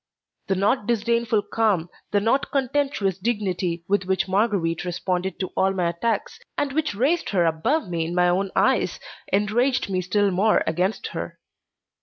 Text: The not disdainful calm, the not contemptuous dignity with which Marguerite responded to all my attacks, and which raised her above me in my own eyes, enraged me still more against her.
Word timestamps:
The 0.47 0.55
not 0.55 0.87
disdainful 0.87 1.43
calm, 1.43 1.87
the 2.09 2.19
not 2.19 2.49
contemptuous 2.49 3.19
dignity 3.19 3.83
with 3.87 4.05
which 4.05 4.27
Marguerite 4.27 4.83
responded 4.83 5.39
to 5.39 5.49
all 5.55 5.71
my 5.73 5.89
attacks, 5.89 6.39
and 6.57 6.73
which 6.73 6.95
raised 6.95 7.29
her 7.29 7.45
above 7.45 7.87
me 7.87 8.05
in 8.05 8.15
my 8.15 8.27
own 8.27 8.49
eyes, 8.55 8.99
enraged 9.31 9.91
me 9.91 10.01
still 10.01 10.31
more 10.31 10.63
against 10.65 11.09
her. 11.09 11.37